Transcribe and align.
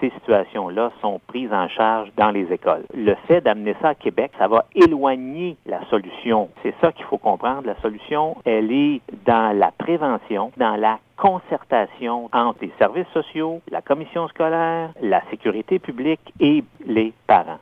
ces 0.00 0.10
situations-là 0.10 0.92
sont 1.00 1.20
prises 1.26 1.52
en 1.52 1.68
charge 1.68 2.10
dans 2.16 2.30
les 2.30 2.52
écoles. 2.52 2.84
Le 2.94 3.14
fait 3.26 3.40
d'amener 3.40 3.74
ça 3.80 3.90
à 3.90 3.94
Québec, 3.94 4.32
ça 4.38 4.48
va 4.48 4.64
éloigner 4.74 5.56
la 5.66 5.84
solution. 5.86 6.48
C'est 6.62 6.74
ça 6.80 6.92
qu'il 6.92 7.04
faut 7.06 7.18
comprendre. 7.18 7.66
La 7.66 7.80
solution, 7.80 8.36
elle 8.44 8.70
est 8.72 9.00
dans 9.26 9.56
la 9.56 9.70
prévention, 9.70 10.52
dans 10.56 10.76
la 10.76 10.98
concertation 11.16 12.28
entre 12.32 12.58
les 12.62 12.72
services 12.78 13.08
sociaux, 13.12 13.60
la 13.70 13.82
commission 13.82 14.28
scolaire, 14.28 14.90
la 15.02 15.22
sécurité 15.30 15.78
publique 15.78 16.32
et 16.40 16.62
les 16.86 17.12
parents. 17.26 17.58